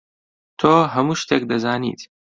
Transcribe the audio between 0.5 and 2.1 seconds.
تۆ هەموو شتێک دەزانیت.